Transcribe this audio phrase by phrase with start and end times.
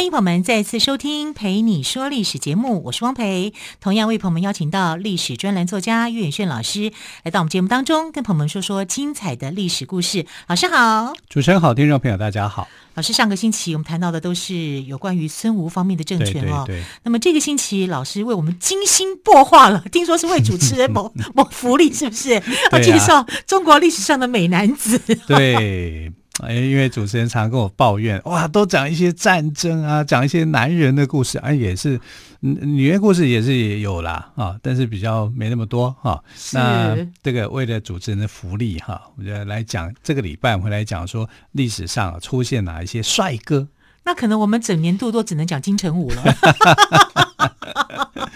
[0.00, 3.52] 欢迎朋友们再次收听《陪你说历史》节目，我是汪培。
[3.82, 6.90] 同样为朋友们邀请到历史专栏作家岳远炫老师
[7.22, 10.24] 来到我们节目当中，跟朋友们说说精彩的历史故事。
[10.46, 12.66] 老师好，主持人好，听众朋友大家好。
[12.94, 16.64] 老师，上个星期我们谈到的都是有关于孙吴方面的政权哦。
[16.66, 16.84] 对对对。
[17.02, 22.42] 那么这个星期老师为我们精心擘画了，听说是为主持人谋谋 福利，是不是？
[22.72, 24.98] 要介绍中国历史上的美男子。
[25.26, 26.10] 对。
[26.40, 32.00] 哎，因为主持人常跟我抱怨，哇，都讲一些战争啊，讲一些男人的故事啊，也是，
[32.40, 36.20] 女人故事也是也有啦啊，但是比较没那么多哈、啊。
[36.52, 43.68] 那这个为了主持人的福利哈、啊，我就来讲这个礼拜我们会来讲说历史上出现哪一些帅哥。
[44.04, 46.22] 那可能我们整年度都只能讲金城武了。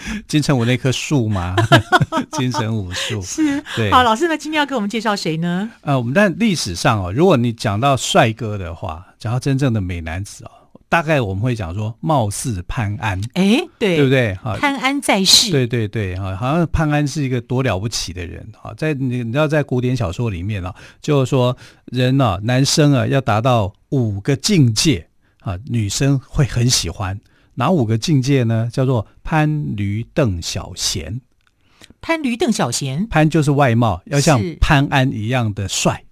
[0.27, 1.55] 金城武那棵树吗？
[2.33, 3.63] 金城武树是。
[3.75, 3.91] 对。
[3.91, 5.69] 好，老师呢，今天要给我们介绍谁呢？
[5.81, 10.51] 呃，我们在历史上哦，如果你讲到帅哥的话，讲到真正的美男子哦，
[10.87, 13.19] 大概我们会讲说，貌似潘安。
[13.33, 14.37] 哎，对，对不对？
[14.59, 15.51] 潘安在世。
[15.51, 18.45] 对对对，哈，好像潘安是一个多了不起的人。
[18.61, 25.07] 哈，在你你知道，在古典小说里面啊，就是说人啊，男生啊，要达到五个境界
[25.39, 27.19] 啊，女生会很喜欢。
[27.55, 28.69] 哪五个境界呢？
[28.71, 31.21] 叫做潘驴邓小闲。
[32.01, 36.03] 潘驴邓小闲，潘就是外貌，要像潘安一样的帅。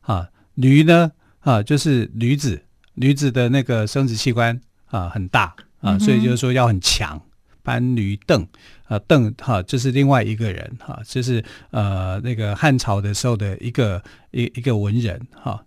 [0.00, 1.12] 啊，驴呢？
[1.40, 2.62] 啊，就是驴子，
[2.94, 7.16] 驴子的那个生殖器官啊很大啊，所以就是说要很强。
[7.16, 7.22] 嗯、
[7.62, 8.46] 潘驴邓
[8.86, 15.64] 啊，邓哈，这、就是另外一个人哈，这、就是呃那个汉朝的时候的一个一一个文人哈。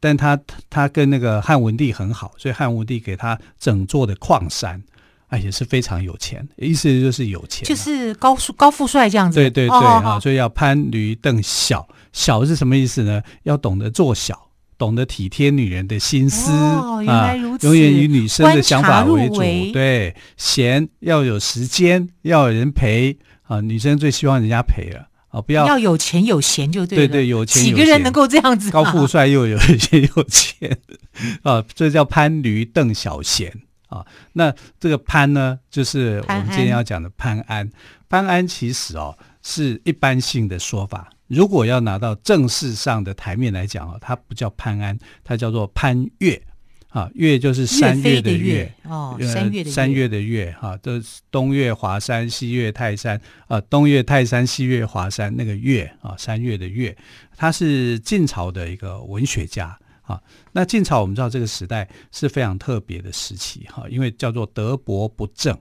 [0.00, 0.40] 但他
[0.70, 4.82] 他跟那个汉文帝很好，所以汉文帝给他整座的矿山，
[5.28, 9.36] 哎，也是非常有钱，意思就是有钱，就是高富高富帅这样子。
[9.36, 13.22] 对对对啊，所以要攀驴邓小，小是什么意思呢？
[13.42, 19.42] 要懂得做小，懂得体贴女人的心思哦，原来如此，永远以女生的想法为主。
[19.72, 25.06] 对，闲要有时间，要有人陪啊，女生最希望人家陪了。
[25.30, 27.06] 哦，不要要有钱有闲就对了。
[27.06, 27.76] 对对，有钱有闲。
[27.76, 28.70] 几个人能够这样子？
[28.70, 30.78] 高富帅又有钱有钱
[31.42, 33.52] 啊，这叫潘驴邓小闲
[33.88, 34.04] 啊。
[34.32, 37.70] 那这个潘呢，就是我们今天要讲的潘安。
[38.08, 46.42] 潘安其实哦是一般性的说法，如果要拿到正式上的台面来讲哦，他不叫潘安，他叫做潘岳。
[46.88, 56.96] 啊，岳就是山岳的岳哦，山岳的山岳的岳哈，都是东岳华山，西岳泰山啊，东岳泰山，西岳华山，那个岳啊，山岳的岳，
[57.36, 60.18] 他是晋朝的一个文学家啊。
[60.52, 65.54] 那晋朝我们知道这个时代是非常特别的时期哈，因为叫做德薄不正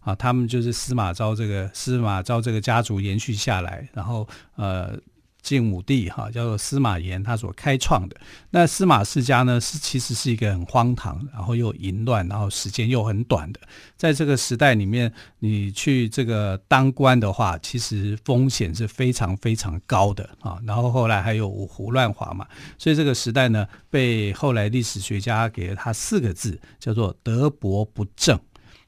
[0.00, 4.26] 啊，他们就是司马昭这个司马昭这个家族延续下来，然后
[4.56, 4.98] 呃。
[5.42, 8.16] 晋武帝哈叫做司马炎，他所开创的
[8.50, 13.60] 那司马世家呢，是其实是一个很荒唐，然后又淫乱，然后时间又很短的。
[13.96, 20.58] 在这个时代里面，你去这个当官的话，其实风险是非常非常高的啊。
[20.66, 22.46] 然后后来还有五胡乱华嘛，
[22.78, 28.38] 所以这个时代呢，被后来历史学家给了他四个字，叫做德薄不正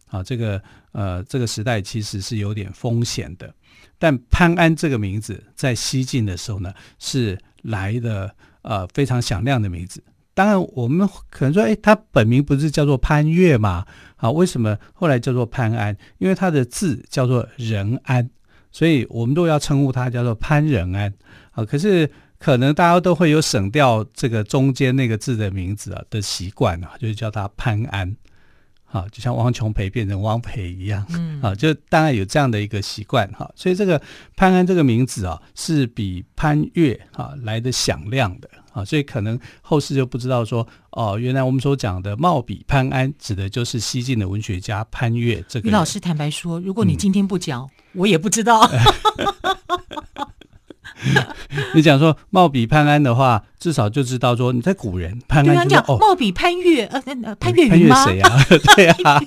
[0.07, 0.23] 啊。
[0.23, 0.63] 这个
[0.93, 3.53] 呃，这个时代其实是有点风险的。
[4.03, 10.03] 但潘安这个名字在西晋的时候呢，是来的呃非常响亮的名字。
[10.35, 13.87] 当然，我们可能说，哎，他本名不是叫做潘岳吗？
[14.17, 15.97] 啊，为什么后来叫做潘安？
[16.19, 18.29] 因为他的字叫做仁安，
[18.73, 21.15] 所以我们都要称呼他叫做潘仁安。
[21.53, 22.11] 啊，可是
[22.41, 28.17] 可能大家都会有省掉这个中间那个字的名字啊的习惯啊，就是叫他潘安。
[28.93, 34.01] 啊，就像汪琼培变成汪培一样，嗯，啊，就当然有这样的一个习惯哈，所以这个
[34.37, 45.71] 潘安这个名字啊，是比潘岳啊来的响亮的啊，所以可能后世就不知道说，哦，原来我们所讲的貌比潘安，指的就是西晋的文学家潘岳这个。
[45.71, 48.61] 李老师坦白说，如果你今天不讲，嗯、我也不知道。
[51.75, 57.01] 你讲说貌比潘安的话，至少就知道说你在古人潘安就讲貌比潘越，呃，
[57.37, 58.05] 潘越云吗？
[58.05, 58.31] 谁啊？
[58.77, 59.21] 对啊，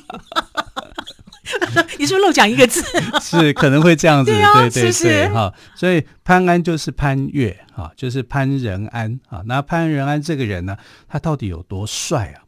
[1.99, 2.81] 你是不是漏讲一个字？
[3.21, 9.41] 是可能会这样子，对、啊、对对对，哈，所以潘安就是潘岳啊，就是潘仁安啊。
[9.45, 10.77] 那潘仁安这个人呢，
[11.07, 12.41] 他到底有多帅啊？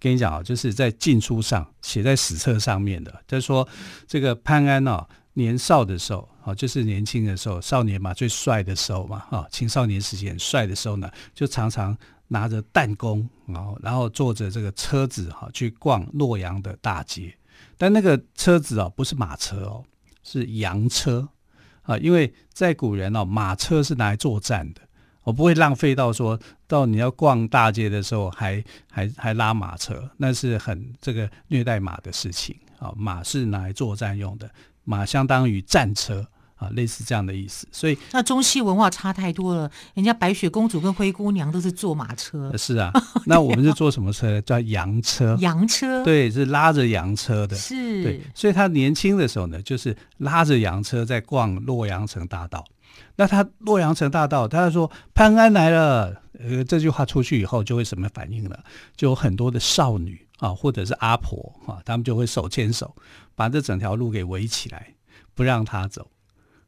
[0.00, 3.66] 跟你讲啊，就是在禁书上写在史册上面的，就是说
[4.06, 5.06] 这个潘安啊。
[5.36, 11.96] 年少的时候哦，就是年轻的时候，少年嘛，最帅的时候嘛，哈，青少年时期很帅的时候呢，就常常
[12.28, 17.34] 拿着弹弓，然后然后坐着这个车子哈，去逛洛阳的大街。
[17.78, 19.82] 但那个车子哦，不是马车哦，
[20.22, 21.26] 是羊车
[21.82, 24.82] 啊，因为在古人哦，马车是拿来作战的，
[25.22, 34.50] 我不会浪费到说到你要逛大街的时候还还还拉马车，那是很这个虐待马的事情啊，马是拿来作战用的，
[34.84, 36.26] 马相当于战车。
[36.64, 39.70] 啊，类似这样的意思，所以那中西文化差太多了。
[39.94, 42.92] 人家白雪公主跟灰姑娘都是坐马车，是啊。
[43.26, 44.40] 那我们是坐什么车？
[44.40, 45.36] 叫洋车。
[45.40, 47.56] 洋车，对，是拉着洋车的。
[47.56, 48.20] 是，对。
[48.34, 52.64] 所以他年轻的时候呢，就是拉着洋车在逛洛阳城大道。
[53.16, 56.22] 那他洛阳城大道，他就说潘安来了。
[56.40, 58.64] 呃，这句话出去以后，就会什么反应了？
[58.96, 62.92] 就有很多的少女啊，或者是阿婆啊，他们就会手牵手，
[63.36, 64.94] 把这整条路给围起来，
[65.32, 66.08] 不让他走。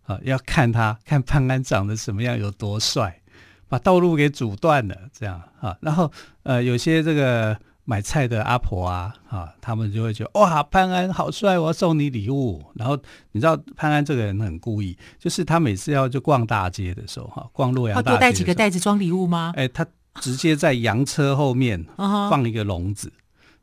[0.07, 3.21] 啊，要看他看潘安长得什么样，有多帅，
[3.69, 5.77] 把道路给阻断了，这样啊。
[5.81, 6.11] 然后
[6.45, 12.65] 呃，有些这个买菜的阿婆啊，啊，他们就会觉得哇，潘安好帅，我要送你礼物。
[12.75, 12.97] 然后
[13.33, 19.53] 你知道潘安这个人很故意，就是他每次要就逛大街的时候，哈，逛洛阳大街，他多带几个袋子装礼物吗？
[19.57, 19.87] 哎，他
[20.21, 23.13] 直接在洋车后面 放一个笼子。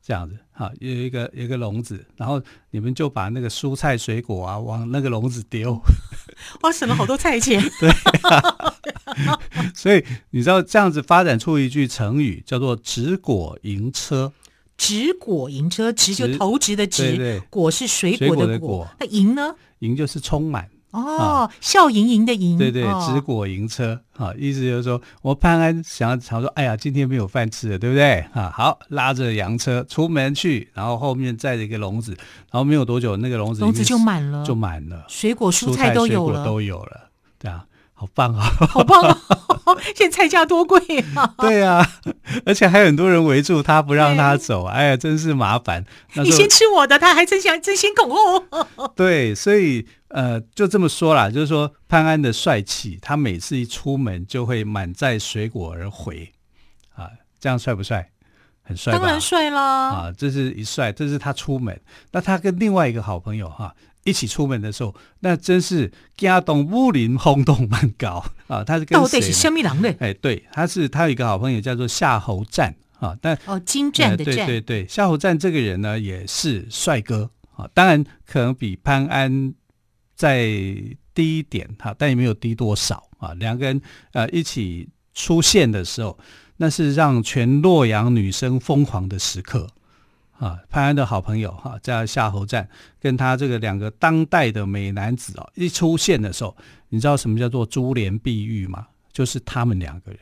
[0.06, 2.42] 这样子，哈，有一个有一个笼子，然后
[2.72, 5.82] 你们就把那个蔬菜水果啊往那个笼子丢，
[6.62, 7.62] 哇，省了好多菜钱。
[7.80, 9.40] 对、啊，
[9.76, 14.34] 所以你知道这样子发展出一句成语，叫做“植果迎车”。
[14.76, 19.56] 植果迎车，直就投植的直，对对，果是水果的果，水果的果，那迎呢？
[19.80, 20.68] 迎就是充满。
[20.94, 28.20] 哦，笑盈盈的盈，对对，直果盈车，啊，意思就是说，我潘安想要常说，哎呀，今天没有饭吃了，对不对？
[28.34, 32.12] 啊，好，拉着羊车出门去，然后后面载着一个笼子，
[32.52, 37.10] 然后没有多久，那个笼子笼子就满了，就满了，水果蔬菜都有了，水果都有了，
[37.40, 39.18] 对啊，好棒啊，好棒啊！
[39.96, 40.80] 现在菜价多贵
[41.16, 41.34] 啊！
[41.40, 41.86] 对啊，
[42.46, 45.86] 而且还有很多人围住他不让他走，哎呀，真是麻烦。
[46.14, 48.88] 你先吃我的，他还真想争先恐后。
[48.96, 49.88] 对，所以。
[50.14, 56.32] 呃，就这么说啦，就是说潘安的帅气，他每次一出门就会满载水果而回，
[56.94, 57.10] 啊，
[57.40, 58.12] 这样帅不帅？
[58.62, 59.00] 很帅吧？
[59.00, 59.90] 当然帅啦！
[59.90, 61.82] 啊，这是一帅，这是他出门。
[62.12, 68.64] 那他跟另外一个好朋友哈、啊、一起出门的时候，那真是家动武林，轰动蛮高啊！
[68.64, 69.04] 他是跟谁？
[69.04, 69.94] 到底是什么人呢？
[70.00, 79.54] 哎，对，他是他有一个好朋友叫做夏侯湛啊，但哦，金湛的湛、呃，对对对，夏侯湛这个人呢也是帅哥啊，当然可能比潘安。
[80.16, 80.46] 再
[81.16, 83.34] 低一点哈，但也没有低多少啊。
[83.34, 83.82] 两个人
[84.14, 86.18] 呃一起出现的时候，
[86.58, 89.68] 那是让全洛阳女生疯狂的时刻
[90.44, 90.60] 啊。
[90.70, 92.68] 潘安的好朋友哈叫夏侯湛，
[93.00, 96.56] 跟他这个两个当代的美男子啊一出现的时候，
[96.90, 98.88] 你知道什么叫做珠联璧玉吗？
[99.12, 100.20] 就是他们两个人。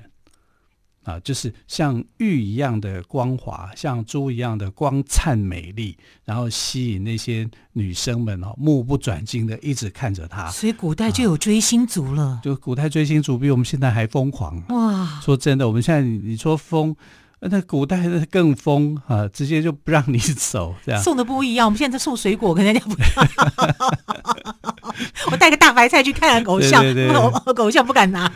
[1.03, 10.47] 啊，就是像玉一样的光滑，像珠一样的光灿美丽，然后吸引那些女生们哦，目不转睛的一直看着他。
[10.51, 14.61] 所以古代就有追星族了，啊、就古代追星族比我们现在还疯狂。
[14.69, 16.95] 哇，说真的，我们现在你说疯。
[17.49, 21.65] 那古代的更疯 啊，直接就不让你走， 这样送的不一样。
[21.65, 23.27] 我们现在在送水果，跟人家不一样。
[25.31, 27.15] 我带个大白菜去看偶像，对对对，
[27.55, 28.31] 偶像不敢拿。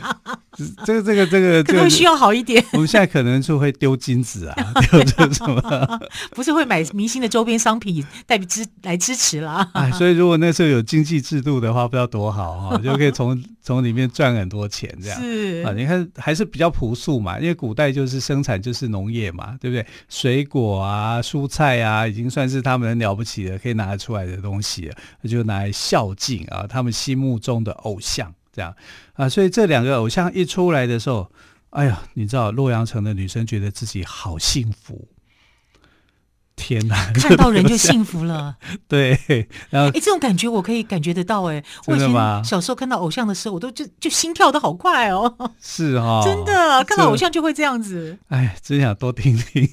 [0.86, 2.64] 这个这个这个可能需要好一点。
[2.72, 4.56] 我们现在可能就会丢金子啊，
[4.90, 6.00] 丢这什么？
[6.32, 9.70] 不是会买明星的周边商品代表支来支持啦。
[9.74, 15.74] 哎，所以如果那时候有经济制度的话，不知道多好哈，就可以从从里面赚很多钱，这样是啊。
[15.76, 18.86] 你看还是比较朴素嘛，因为古代就是生产就是。
[18.96, 19.86] 农业嘛，对不对？
[20.08, 24.96] 水果啊、蔬菜啊，已经算是他们了不起的，可以拿得出来的东西了，
[25.28, 28.74] 就拿来孝敬啊，他们心目中的偶像，这样
[29.14, 29.28] 啊。
[29.28, 31.30] 所以这两个偶像一出来的时候，
[31.72, 35.10] 哎呀，你知道洛阳城的女生觉得自己好幸福。
[36.58, 38.56] 天哪， 看到人就幸福了。
[38.88, 39.20] 对，
[39.70, 41.44] 然后哎，这种感觉我可以感觉得到。
[41.44, 42.10] 哎，我以前
[42.46, 45.52] 小时候看到偶像的时候，我都就就心跳的好快哦。
[45.62, 48.18] 是哈、哦， 真的看到偶像就会这样子。
[48.30, 49.70] 哎，真想多听听。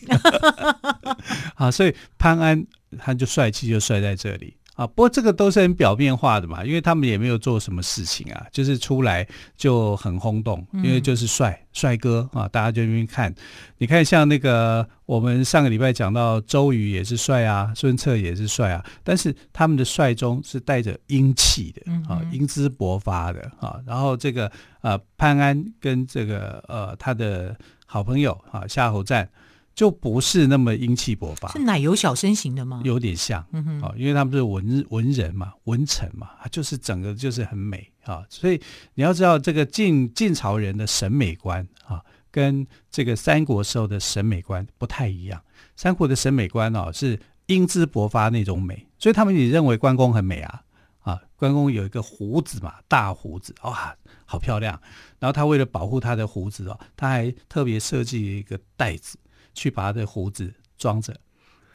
[1.54, 2.66] 啊，所以潘安
[2.98, 4.56] 他就帅气，就帅在这里。
[4.82, 13.32] 啊，不过这个都是很表面化的嘛，因为他们也没有做什么事情啊，就是出来就很轰动，因为就是帅帅哥啊，大家就因为看，
[13.78, 29.28] 你看像那个我们上个礼拜讲到周瑜也是帅啊，孙策也是帅啊，但是他们的帅中是带着英气的啊，英姿勃发的啊，然后这个、呃、潘安跟这个呃他的好朋友啊夏侯湛
[29.74, 32.82] 就不是那么英气勃发，是奶油小生型的吗？
[32.84, 38.60] 有点像，嗯哼，啊，因为他们是文文人嘛，文臣嘛，就是整个就是很美啊，所以
[38.94, 45.42] 你要知道这个晋晋朝人的审美观啊，跟这个三国时候的审美观不太一样。
[45.74, 50.62] 三国的审美观哦是英姿勃发那种美，所以他们也认为关公很美啊，
[51.00, 54.78] 啊，关公有一个胡子嘛，大胡子，哇，好漂亮。
[55.18, 59.18] 然后他为了保护他的胡子哦，他还特别设计一个袋子。
[59.54, 61.14] 去把他的胡子装着，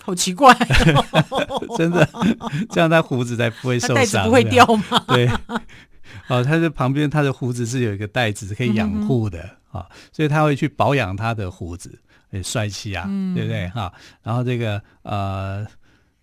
[0.01, 2.07] 好奇怪、哦， 真的，
[2.69, 5.03] 这样他胡子才不会受伤，不会掉吗？
[5.07, 5.27] 对，
[6.27, 13.93] 哦，他的旁边他的胡子是有一个袋子可以养护的啊、嗯哦，所以他会去保养他的胡子，很帅气啊，嗯、对不对哈？
[14.23, 15.65] 然后这个呃，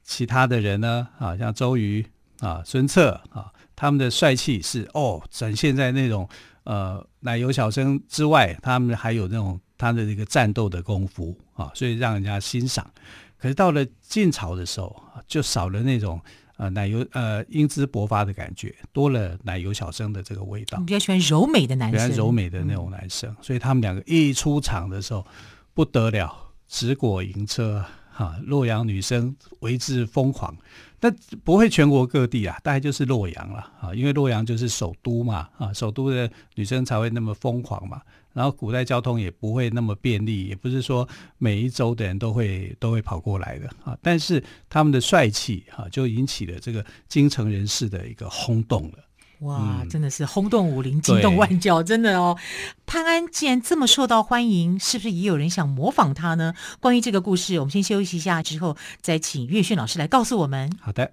[0.03, 2.05] 其他的人呢啊，像周瑜
[2.41, 6.29] 啊、孙策啊，他们的帅气是哦，展现在那种
[6.65, 9.61] 呃奶油小生之外，他们还有那种。
[9.77, 12.89] 他的这个战斗的功夫啊，所以让人家欣赏。
[13.37, 16.21] 可是到了晋朝的时候，就少了那种
[16.57, 20.79] 呃奶油呃英姿勃发的感觉，多了奶油小生的这个味道。
[20.79, 25.27] 你比较喜欢柔美的男生，比较柔美的那种男生，嗯、所以他们两个一出场的时候
[25.75, 26.35] 不得了，
[26.67, 30.57] 直裹银车哈，洛阳女生为之疯狂。
[30.99, 38.01] 但不会全国各地啊，大概就是洛阳了啊，因为洛阳就是首都嘛啊，首都的女生才会那么疯狂嘛。
[38.35, 43.97] 然后古代交通也不会那么便利，也不是说每一周的人都会都会跑过来的啊。
[44.03, 48.99] 但是他们的帅气啊，就引起了这个京城人士的一个轰动了。
[49.41, 52.39] 哇，嗯、真的是轰动武林，惊动万教，真的哦。
[52.87, 56.55] 潘安既然这么受到欢迎，是不是也有人想模仿他呢？
[56.81, 60.71] 关于这个故事，我们先休息一下，之后再请岳轩老师来告诉我们。
[60.81, 61.13] 好的。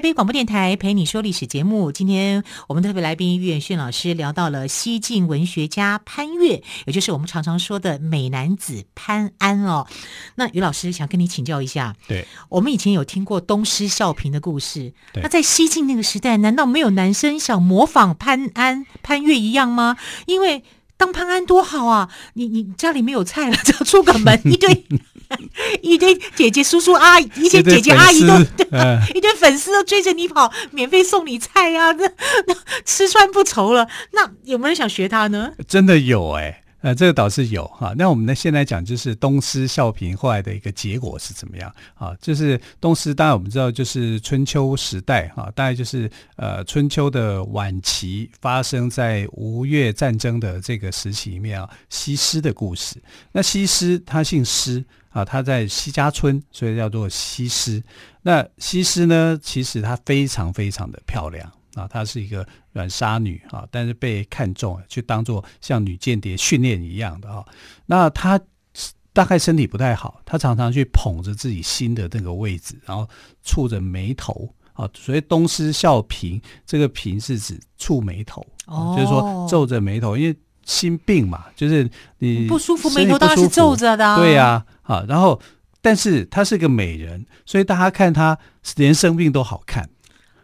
[0.00, 9.86] 台北广播电台陪你说历史节目，今天我们特别来宾岳远逊老师聊到了西晋文学家潘岳，也就是我们常常说的美男子潘安哦。
[10.36, 19.98] 那于老师想跟你请教一下，对，我们以前有听过东施效颦的故事，那在西晋那个时代，难道没有男生想模仿潘安、潘岳一样吗？
[20.24, 20.64] 因为
[20.96, 22.10] 当潘安多好啊！
[22.34, 24.86] 你你家里没有菜了， 只要出个门，一堆
[25.82, 28.34] 一堆姐姐叔叔阿姨，一些姐姐阿姨都，
[28.70, 32.06] 嗯、 一堆粉丝都追着你跑，免费送你菜呀、啊，那
[32.46, 33.88] 那吃穿不愁了。
[34.12, 35.52] 那有没有人想学他呢？
[35.66, 36.64] 真的有哎、欸。
[36.82, 37.92] 呃，这个倒是有哈。
[37.98, 42.14] 那我们呢，现在讲就是东施效颦后来的一个结果是怎么样啊？
[42.22, 52.96] 就是东施，当然我们知道就是春秋时代哈，大概就是呃春秋的晚期发生在吴越战争的这个时期里面啊，西施的故事。
[53.32, 57.82] 那西施她姓施啊，她在西家村，所以叫做西施。
[58.22, 61.50] 那西施呢，其实她非常非常的漂亮。
[61.74, 67.44] 啊，她是一个软纱女啊，但是被看中，去当做像女间谍训练一样的啊。
[67.86, 68.40] 那她
[69.12, 73.08] 大概身体不太好，她常常去捧着自己心的那个位置，然后
[73.44, 74.88] 触着眉头啊。
[74.94, 81.88] 所以东施效颦，这个颦是指触眉头，哦、就是说皱着眉头，因为心病嘛，就是
[82.18, 84.16] 你不舒服，眉头当然是皱着的、啊。
[84.16, 85.40] 对呀，啊，然后
[85.80, 88.38] 但是她是个美人，所以大家看她
[88.76, 89.88] 连生病都好看。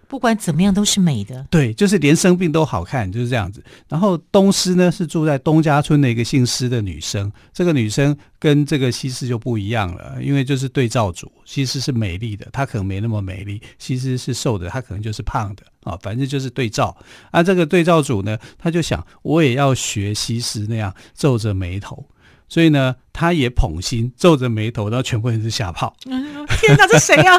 [0.09, 3.61] 不管怎么样都是美的，对，就是连生病都好看，就是这样子。
[3.89, 16.97] 然后东施呢是住在东家村的一个姓施的女生，这个女生跟这个西施就不一样了，因为就是对照组，西施是美丽的，她可能没那么美丽；西施是瘦的，她可能就是胖的啊，反正就是对照。
[17.33, 22.07] 啊，这个对照组呢，他就想我也要学西施那样皱着眉头。
[22.49, 25.97] 所以呢，他也捧心，皱着眉头，然后全部人是吓跑。
[26.05, 27.33] 天哪，这谁呀？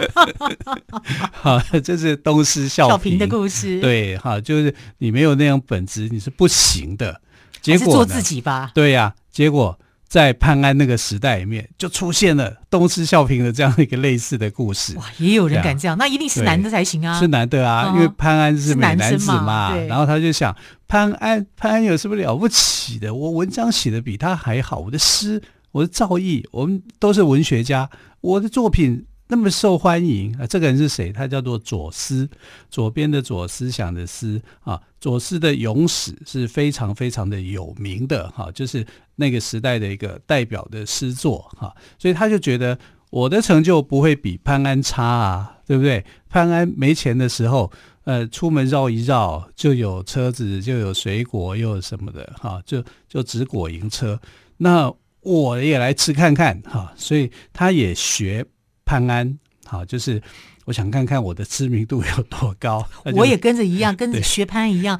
[1.31, 3.79] 好， 这是东施效颦的故事。
[3.79, 7.21] 对，哈，就是你没有那样本质，你是不行的。
[7.61, 8.71] 结果做自己吧。
[8.73, 14.95] 对呀、啊，结果在潘安那个时代里面，就出现了东施效颦的这样一个类似的故事。
[14.97, 17.19] 哇，也有人敢这样，那一定是男的才行啊！
[17.19, 19.73] 是男的啊，因为潘安是美男子嘛。
[19.73, 19.85] 对。
[19.87, 20.55] 然后他就想，
[20.87, 23.13] 潘安，潘安有什么了不起的？
[23.13, 27.89] 我文章写的比他还好，我的诗，我的造诣，我们都是文学家，
[28.21, 29.05] 我的作品。
[29.29, 30.47] 那么受欢迎啊！
[30.47, 31.11] 这个人是谁？
[31.11, 32.29] 他叫做左思，
[32.69, 34.81] 左边的左，思想的思啊。
[35.01, 38.85] 左思的咏史是非常非常的有名的哈，就是
[39.17, 41.75] 那个时代的一个代表的诗作哈。
[41.99, 42.79] 所以他就觉得
[43.09, 46.05] 我的成就不会比潘安差啊，对不对？
[46.29, 47.69] 潘安没钱的时候，
[48.05, 54.17] 呃，出门绕一绕就有车子，就有水果，又有什么的哈，就就只果营车。
[54.55, 58.45] 那我也来吃看看哈，所以他也学。
[58.87, 60.21] 潘安，好，就是
[60.63, 62.87] 我想看看我的知名度有多高。
[63.13, 64.97] 我也跟着一样，跟着学潘一样，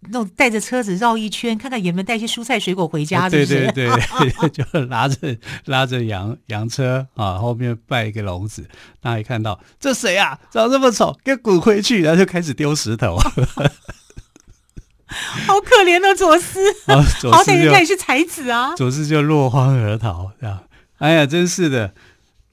[0.00, 3.30] 那种带着车子绕一圈，看看有没有带些蔬菜水果回家？
[3.30, 3.88] 对对对，
[4.52, 8.68] 就拉着拉着洋洋车啊，后面拜一个笼子，
[9.00, 13.16] 大家一看到这谁啊，长这么丑，给滚回去，然后就开始丢石头。
[15.46, 18.74] 好可怜的左思，好歹人家也是才子啊。
[18.74, 20.64] 左思就落荒而逃，这样。
[20.98, 21.94] 哎呀，真是的。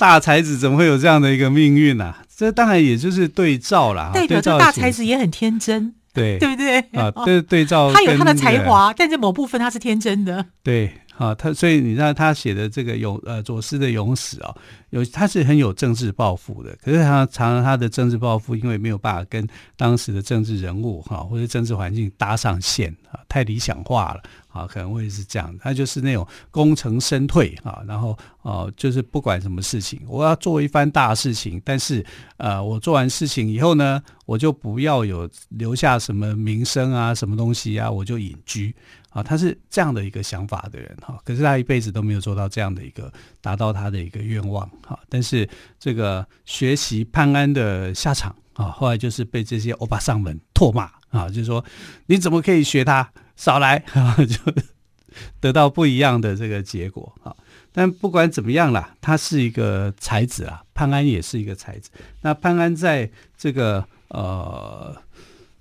[0.02, 2.24] 大才子怎么会有这样的一个命运呢、啊？
[2.36, 6.80] 这当然也就是对照啦，代表这大才子也很天真，对对不对？
[7.00, 10.44] 啊，对对照，他有他的才华，但在某部分他是天真的。
[10.64, 14.52] 对，啊，他所以你知道他写的这个咏呃左思的咏史啊，
[14.92, 19.46] 有他是很有政治抱负的，可是他常常他的政治抱负因为没有办法跟
[19.76, 24.22] 当时的政治人物哈、或者政治环境搭上线啊，太理想化了。
[24.52, 28.10] 啊，可能会是这样，他就是那种功成身退啊，然后
[28.42, 32.06] 哦、呃，就是不管什么事情，我要做一番大事情，但是
[32.36, 38.76] 呃，我做完事情以后呢，我就不要有留下什么名声啊，什么东西啊，我就隐居
[39.12, 45.48] 啊，他是这样的一个想法的人哈、可是他一辈子都没有做到这样的一个达到他的一个愿望、啊，但是
[45.80, 51.64] 这个学习潘安的下场啊，后来就是被这些欧巴桑们唾骂啊，就是说
[52.08, 53.12] 你怎么可以学他？
[53.38, 54.54] 少来啊， 就
[55.40, 57.36] 得到不一样的这个结果啊！
[57.74, 61.90] 但不管怎么样啦，他是一个才子啊，潘安也是一个才子。
[62.22, 64.96] 那潘安在这个呃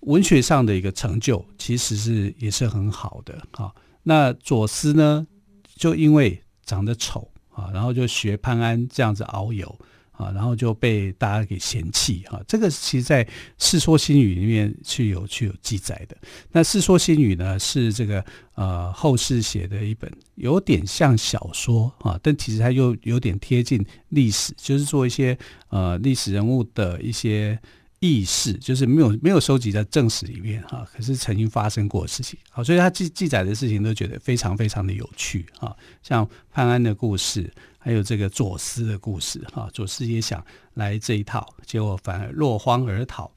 [0.01, 3.73] 文学上的一个成就，其实是也是很好的啊。
[4.03, 5.27] 那左思呢，
[5.75, 7.30] 就因为长得丑
[7.61, 9.79] 啊，然后就学潘安这样子遨游。
[10.13, 13.25] 啊，然后就被大家给嫌弃哈，这个其实在
[13.57, 16.17] 《世说新语》里面是有去有记载的。
[16.53, 18.23] 那《世说新语》呢，是这个
[18.55, 25.39] 呃后世写的一本，有点像小说啊，但其实它又有点贴近历史，就是做一些
[25.71, 27.59] 呃历史人物的一些
[28.01, 32.39] 軼事，就是没有没有收集在正史里面哈，可是曾经发生过的事情。
[32.51, 37.53] 好，所以他记记载的事情都觉得非常非常的有趣啊，像潘安的故事。
[37.83, 43.33] 还有这个左思的故事哈，左思也想来这一套，结果反而落荒而逃。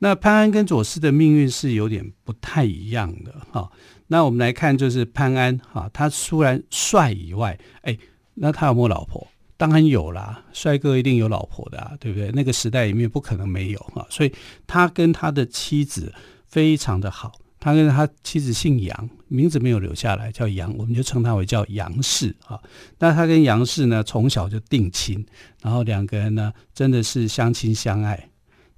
[0.00, 3.72] 那潘安跟左思的命运是有点不太一样的哈。
[4.08, 7.96] 那我们来看，就是潘安哈，他虽然帅以外，哎，
[8.34, 9.26] 那他有没有老婆？
[9.56, 12.30] 当然有啦，帅哥一定有老婆的啊，对不对？
[12.32, 14.32] 那个时代里面不可能没有哈，所以
[14.66, 16.12] 他跟他的妻子
[16.46, 17.32] 非常的好。
[17.58, 22.60] 他跟他妻子姓杨，名字没有留下来，叫杨，我们就称他为叫杨氏啊。
[22.98, 25.24] 那他跟杨氏呢，从小就定亲，
[25.62, 28.28] 然后两个人呢，真的是相亲相爱。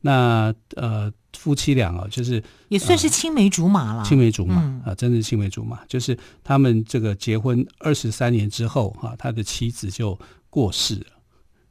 [0.00, 5.84] 那呃，夫妻俩啊，就是也算是青梅竹马了，青梅竹马啊，真的是青梅竹马。
[5.86, 10.18] 就是他们这个结婚二十三年之后哈，他的妻子就
[10.50, 11.06] 过世了。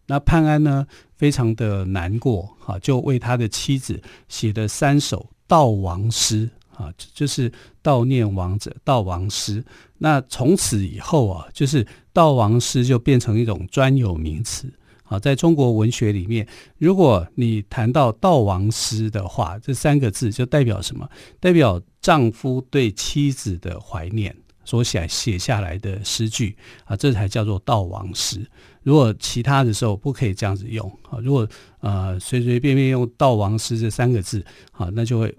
[0.08, 0.86] 那潘安呢，
[1.16, 6.50] 非常的难过哈，就为他的妻子写了三首悼亡诗。
[6.78, 9.66] 啊，就是悼念亡者，悼亡诗。
[9.98, 14.72] 那从此以后啊，就是悼亡诗就变成一种专有名词。
[15.08, 21.10] 啊，在中国文学里面，如果你谈到悼亡诗的话，这三个字就代表什么？
[21.40, 28.46] 代表丈夫对妻子的怀念所写写下来的诗句啊，这才叫做悼亡诗。
[28.84, 31.48] 如果其他的时候不可以这样子用啊，如果
[31.80, 35.36] 呃随随便便用悼亡诗这三个字，啊，那就会。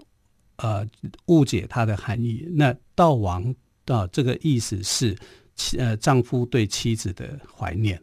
[0.61, 0.85] 呃，
[1.27, 2.45] 误解它的含义。
[2.51, 3.55] 那悼亡
[3.85, 5.15] 的这个意思是
[5.55, 7.97] 妻呃丈夫对妻子的怀念。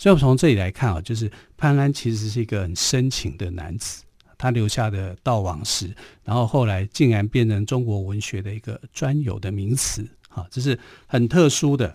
[0.00, 4.02] 所以，我们从这里来看啊，就是潘安其实是一个很深情的男子，
[4.38, 11.94] 他留下的悼亡诗，然后后来竟然变成中国文学的一个专有的名词，啊，这是很特殊的。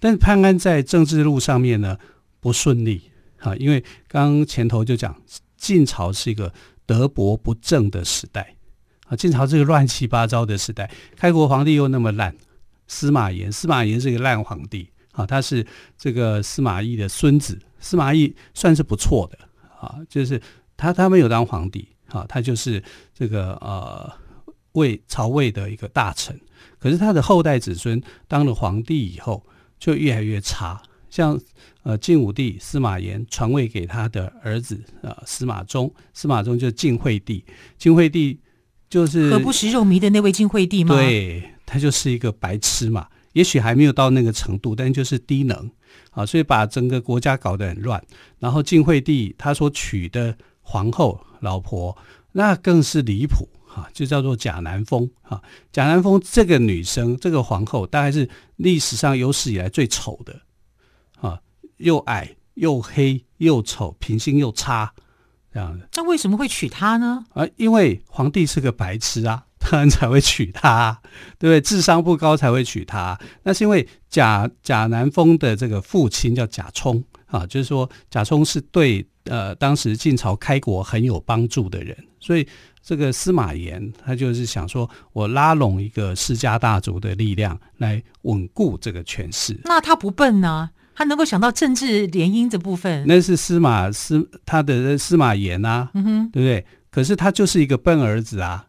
[0.00, 1.96] 但是潘安在政治路上面呢
[2.40, 5.16] 不顺利啊，因为刚前头就讲
[5.56, 6.52] 晋朝是一个
[6.84, 8.56] 德薄不正的时代。
[9.06, 12.34] 啊，晋朝这个乱七八糟的时代，开国皇帝又那么烂，
[12.88, 15.66] 司马炎，司马炎是一个烂皇帝啊，他是
[15.98, 17.58] 这个司马懿的孙子。
[17.80, 19.38] 司马懿算是不错的
[19.80, 20.40] 啊，就是
[20.76, 22.82] 他他没有当皇帝啊，他就是
[23.14, 24.12] 这个呃
[24.72, 26.38] 魏曹魏的一个大臣。
[26.78, 29.44] 可是他的后代子孙当了皇帝以后，
[29.78, 30.80] 就越来越差。
[31.08, 31.40] 像
[31.82, 37.42] 呃晋武帝司马炎传位给他的儿子啊、呃、司马衷，司马衷就是晋惠帝，
[37.78, 38.38] 晋惠帝
[38.90, 40.94] 就是何不食肉糜的那位晋惠帝吗？
[40.94, 45.70] 对，他就是一个白痴嘛，也许还没有到那个程度，但就是低能
[46.10, 48.02] 啊，所以把整个国家搞得很乱。
[48.38, 51.94] 然后晋惠帝他所娶的皇后老婆，
[52.32, 55.42] 那更是离谱啊，就叫做贾南风啊。
[55.70, 60.40] 贾南风这个女生，这个皇后，大概是历史上有史以来最丑的。
[61.20, 61.38] 啊，
[61.76, 64.94] 又矮又黑又丑，品性又差，
[65.52, 65.86] 这样的。
[65.92, 67.26] 那为什么会娶她呢？
[67.34, 70.98] 啊，因为皇帝是个白痴啊，当然才会娶她，
[71.38, 71.60] 对不对？
[71.60, 73.18] 智商不高才会娶她。
[73.42, 82.46] 那是因为贾贾南风的这个父亲叫贾充啊，就是说贾充是对呃当时晋朝开国很有帮助的人，所以
[82.82, 89.58] 这个司马炎他就是想说，我拉拢一个世家大族的力量来稳固这个权势。
[89.64, 90.70] 那他不笨呢？
[90.94, 96.64] 他能够想到政治联姻这部分，那是司马司他的司马炎啊，嗯哼，对不对？
[96.90, 98.64] 可是他就是一个笨儿子啊，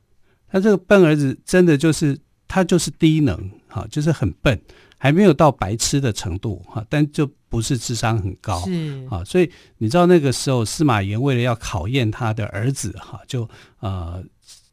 [0.49, 4.59] 他这个笨儿子真的就是他就是低能，哈，就是很笨，
[4.97, 13.47] 还没有到白痴的程度哈，但就不是智商很高，是啊，所以你知道那个时候司马炎为了要考验他的儿子哈，就
[13.79, 14.23] 呃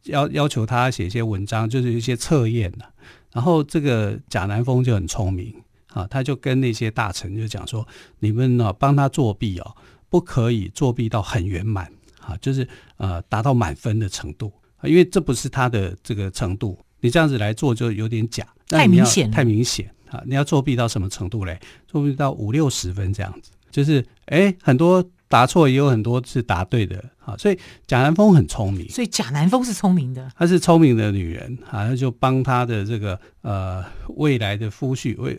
[0.04, 2.84] 要要求他写一些文章，就是一些测验的，
[3.32, 5.54] 然后这个贾南风就很聪明。
[5.94, 7.86] 啊，他就跟那些大臣就讲说
[8.18, 9.76] ：“你们呢，帮他作弊哦，
[10.08, 11.88] 不可以作弊到很圆满
[12.20, 20.22] 啊，就是呃达到满分的程度啊，因为这不是他的这个程度，你这样子来做就有点假，太明显，太明显啊！
[20.26, 21.58] 你要作弊到什么程度嘞？
[21.86, 35.36] 作弊到五六十分这样子，就是哎很多。”答错也有很多是答对的啊，所以贾南风很聪明，所以贾南风是聪明的，她是聪明的女人啊，她就帮她的这个呃未来的夫婿为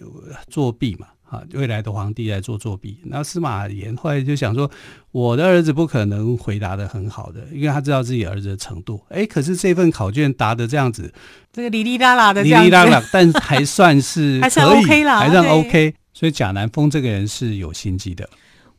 [0.50, 3.00] 作弊嘛啊，未来的皇帝来做作弊。
[3.04, 4.70] 那司马炎后来就想说，
[5.12, 9.02] 我的儿子不可能回答的很好的，因为他知道自己儿子的程度。
[9.10, 11.14] 哎，可是这份考卷答的这样子，
[11.52, 15.94] 这个哩哩啦啦的，哩哩啦啦，但还算是 可以，还算 OK 啦，还算 OK。
[16.14, 18.30] 所以贾南风这个人是有心机的。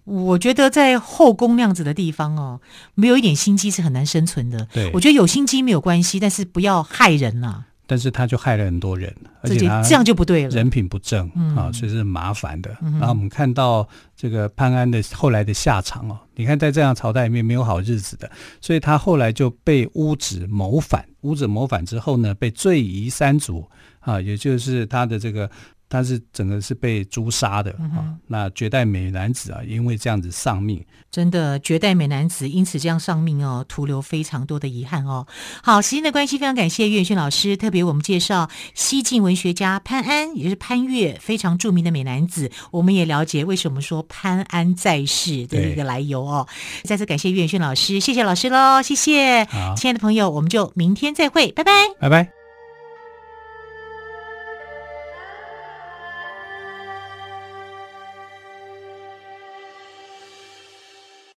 [0.04, 2.60] 我觉得在后宫那样子的地方哦，
[2.94, 4.66] 没有一点心机是很难生存的。
[4.72, 7.64] 对，我觉得有心机没有关系，但是不要害人呐。
[7.86, 12.76] 但是他就害了很多人，而且他这样就不对了，人品不正啊，所以是麻烦的。
[12.82, 23.64] 然后我们看到这个潘安的后来的下场哦，你看在这样朝代里面没有好日子的，所以他后来就被诬指谋反，诬指谋反之后呢，被罪夷三族
[24.00, 25.50] 啊，也就是他的这个。
[25.88, 28.14] 他是整个是被诛杀的啊！
[28.26, 35.26] 那绝代美男子啊，因为这样子丧命，真的绝代美男子因此这样丧命哦，徒留非常多的遗憾哦。
[35.62, 42.50] 好，时间的关系，非常感谢岳轩老师特别为我们介绍西晋文学家潘安，也就是潘岳，非常著名的美男子。
[42.72, 46.46] 我们也了解为什么说潘安在世的一个来由哦。
[46.84, 49.46] 再次感谢岳轩老师，谢谢老师喽，谢谢，
[49.76, 52.35] 亲爱的朋友，我们就明天再会，拜拜，拜拜。